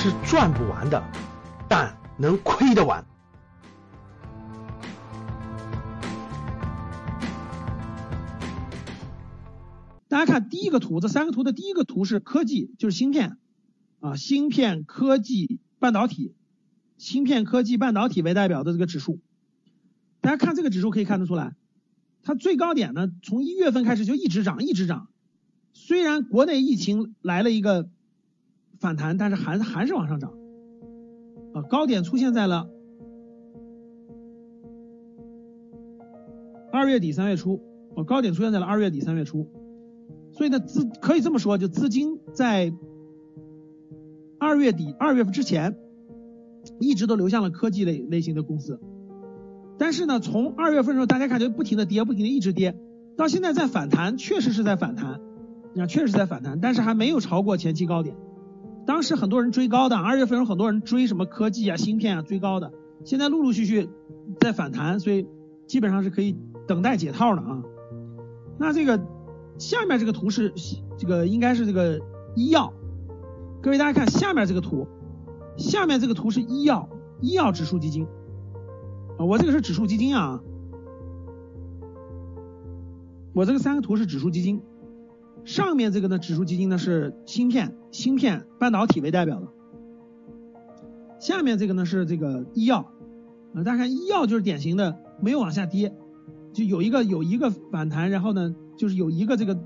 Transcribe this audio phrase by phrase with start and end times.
[0.00, 1.02] 是赚不完的，
[1.68, 3.04] 但能亏得完。
[10.06, 13.38] 大家看第一个图，这三个图的第一个图是科技，就是芯片
[13.98, 16.32] 啊，芯片科技半导体，
[16.96, 19.18] 芯片科技半导体为代表的这个指数。
[20.20, 21.56] 大家看这个指数可以看得出来，
[22.22, 25.08] 它最高点呢，从一月份开始就一直涨，一直涨。
[25.72, 27.88] 虽然国内疫情来了一个
[28.78, 30.32] 反弹，但是还还是往上涨。
[31.54, 32.68] 啊，高点出现在了
[36.70, 37.60] 二月底三月初，
[37.96, 39.48] 啊，高点出现在了二月底三月初。
[40.32, 42.72] 所以呢，资可以这么说，就资金在
[44.38, 45.76] 二月底二月份之前，
[46.78, 48.78] 一直都流向了科技类类型的公司。
[49.78, 52.78] 但是呢，从二月份的时候，大家感觉不停的跌，不停的一直跌，
[53.16, 55.20] 到现在在反弹，确实是在反弹，
[55.76, 58.14] 啊，确实在反弹，但是还没有超过前期高点。
[58.88, 62.72] 当时很多人追高的，二月份有很多人追什么科技啊、芯片啊，追高的，
[63.04, 63.90] 现在陆陆续续
[64.40, 65.28] 在反弹，所以
[65.66, 67.62] 基本上是可以等待解套的啊。
[68.58, 68.98] 那这个
[69.58, 70.54] 下面这个图是
[70.96, 72.00] 这个应该是这个
[72.34, 72.72] 医药，
[73.60, 74.88] 各位大家看下面这个图，
[75.58, 76.88] 下面这个图是医药
[77.20, 78.06] 医药指数基金。
[79.18, 80.40] 啊，我这个是指数基金啊，
[83.34, 84.62] 我这个三个图是指数基金，
[85.48, 89.48] 上面这个呢指数基金呢是芯片、芯片、半导体为代表的，
[91.18, 92.80] 下面这个呢是这个医药，
[93.54, 95.96] 啊，大家看医药就是典型的没有往下跌，
[96.52, 99.58] 就有一个有一个反弹，然后呢就是有一个这个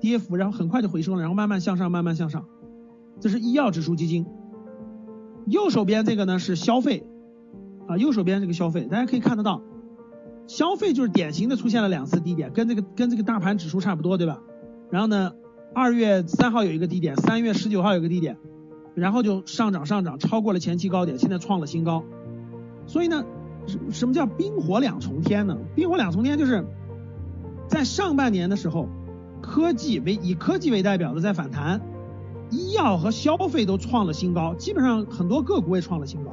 [0.00, 2.46] 跌幅，然后很快就回升了，然后慢慢向上，慢慢向上，
[3.20, 4.24] 这是医药指数基金，
[5.44, 7.06] 右手边这个呢是消费。
[7.86, 9.62] 啊，右手边这个消费，大家可以看得到，
[10.46, 14.40] 消费就是典型的出现了两次低点，跟这个跟这个大盘指数差不多，对吧？
[14.90, 15.34] 然后呢，
[15.74, 18.38] 二月三号有一个低点，三月十九号有个低点，
[18.94, 22.04] 然后就上涨上涨，超过了前期高点，现在创了新高。
[22.86, 23.24] 所以呢，
[23.66, 25.58] 什什么叫冰火两重天呢？
[25.74, 26.64] 冰火两重天就是
[27.68, 28.88] 在上半年的时候，
[29.42, 31.82] 科技为以科技为代表的在反弹，
[32.50, 36.32] 医药和消费都创了新高，基本上很多个股也创了新高。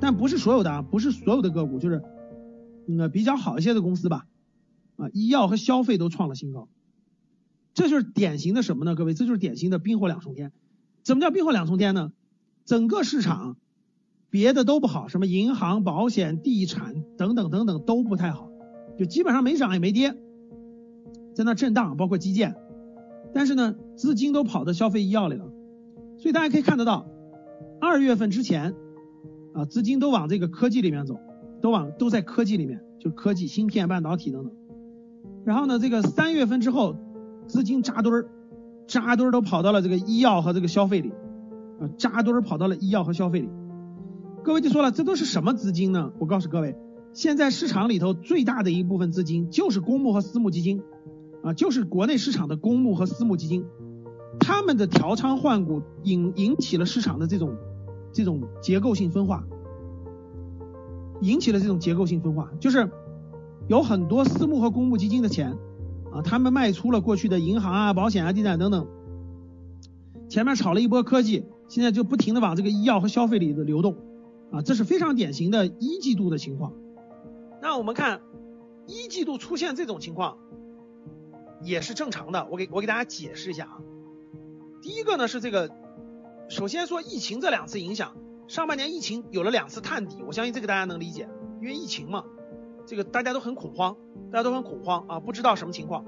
[0.00, 2.02] 但不是所有的啊，不是所有的个股，就是
[2.88, 4.26] 嗯比较好一些的公司吧，
[4.96, 6.66] 啊，医药和消费都创了新高，
[7.74, 8.94] 这就是典型的什么呢？
[8.94, 10.52] 各位，这就是典型的冰火两重天。
[11.02, 12.12] 怎么叫冰火两重天呢？
[12.64, 13.56] 整个市场
[14.30, 18.50] 别的都不好，什么银行、保险、地产等等等等都不太好，
[18.98, 20.14] 就基本上没涨也没跌，
[21.34, 22.54] 在那震荡，包括基建。
[23.34, 25.44] 但是呢，资金都跑到消费医药里了，
[26.18, 27.06] 所以大家可以看得到，
[27.80, 28.74] 二月份之前。
[29.54, 31.20] 啊，资金都往这个科技里面走，
[31.60, 34.54] 都往都在科技里面，就是科技、芯片、半导体等等。
[35.44, 36.96] 然后呢，这个三月份之后，
[37.46, 38.28] 资金扎堆儿，
[38.86, 41.10] 扎堆儿都跑到了这个医药和这个消费里，
[41.80, 43.48] 啊，扎堆儿跑到了医药和消费里。
[44.42, 46.12] 各位就说了，这都是什么资金呢？
[46.18, 46.76] 我告诉各位，
[47.12, 50.82] 现在市场里头最大的一部分资金就是公募和私募基金，
[51.42, 53.64] 啊，就是国内市场的公募和私募基金，
[54.40, 57.56] 他们的调仓换股引引起了市场的这种。
[58.14, 59.42] 这种结构性分化
[61.22, 62.90] 引起了这种结构性分化，就是
[63.68, 65.56] 有很多私募和公募基金的钱
[66.12, 68.86] 啊，他们卖出了过去的银行啊、保险啊、地产等等，
[70.28, 73.96] 前面炒了一波科技，现在就不停的往这个医药和消费里的流动
[74.52, 76.72] 啊，这是非常典型的一季度的情况。
[77.60, 78.20] 那我们看
[78.86, 80.36] 一季度出现这种情况
[81.62, 83.78] 也是正常的，我给我给大家解释一下啊。
[84.82, 85.70] 第一个呢是这个。
[86.48, 88.14] 首先说疫情这两次影响，
[88.46, 91.30] 上半年疫情有了两次探底，我相信这个大家能理解，
[91.62, 92.24] 因为疫情嘛，
[92.86, 93.96] 这个大家都很恐慌，
[94.30, 96.04] 大家都很恐慌啊，不知道什么情况。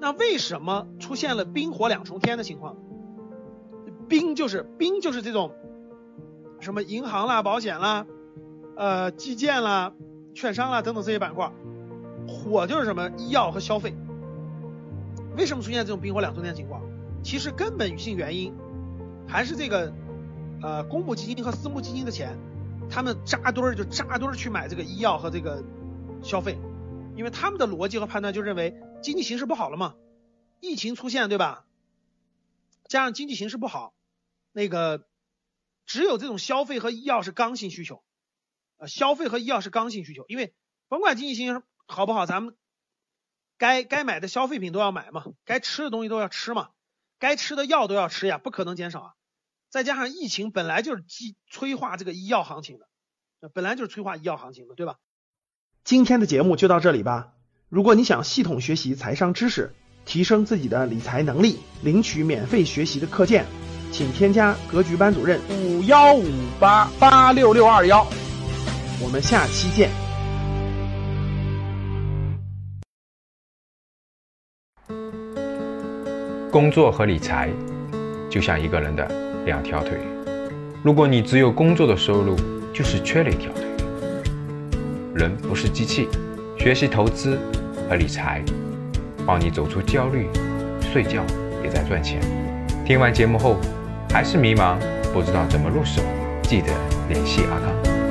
[0.00, 2.76] 那为什么出现了冰火两重天的情况？
[4.08, 5.52] 冰就是冰就是这种
[6.60, 8.06] 什么银行啦、保险啦、
[8.76, 9.94] 呃基建啦、
[10.34, 11.52] 券商啦等等这些板块，
[12.26, 13.94] 火就是什么医药和消费。
[15.36, 16.82] 为什么出现这种冰火两重天的情况？
[17.22, 18.52] 其实根本性原因。
[19.24, 19.92] 还是这个
[20.60, 22.36] 呃公募基金和私募基金的钱，
[22.90, 25.62] 他们扎堆儿就扎堆儿去买这个医药和这个
[26.22, 26.58] 消费，
[27.16, 29.96] 因为他们的逻辑和判断就认为经济形势不好了嘛，
[30.60, 31.66] 疫情出现对吧？
[32.88, 33.94] 加上经济形势不好，
[34.52, 35.06] 那个
[35.86, 38.02] 只有这种消费和医药是刚性需求，
[38.76, 40.54] 呃消费和医药是刚性需求，因为
[40.88, 42.56] 甭管经济形势好不好，咱们
[43.58, 46.70] 该该买的消费品都要买嘛，该吃的东西都要吃嘛。
[47.18, 49.14] 该吃的药都要吃呀，不可能减少啊！
[49.68, 54.98] 再加上疫情本来就是激催化这个医药行情的，本来就是催化医药行情的，对吧？
[55.84, 57.30] 今天的节目就到这里吧。
[57.68, 59.74] 如果你想系统学习财商知识，
[60.04, 63.44] 提升自己的理财能力，领取免费学习的课件，
[63.90, 66.30] 请添加格局班主任五幺五
[66.60, 68.06] 八八六六二幺。
[69.02, 69.90] 我们下期见。
[76.52, 77.50] 工作和理财
[78.30, 79.10] 就像一个人的
[79.44, 79.98] 两条腿，
[80.84, 82.36] 如果你只有工作的收入，
[82.72, 83.71] 就是缺了一条腿。
[85.14, 86.08] 人不是机器，
[86.58, 87.38] 学习投资
[87.88, 88.42] 和理财，
[89.26, 90.26] 帮你走出焦虑，
[90.80, 91.22] 睡觉
[91.62, 92.20] 也在赚钱。
[92.84, 93.56] 听完节目后，
[94.10, 94.76] 还是迷茫，
[95.12, 96.00] 不知道怎么入手，
[96.42, 96.68] 记得
[97.08, 98.01] 联系阿康。